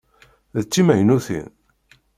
[0.61, 1.49] D timaynutin?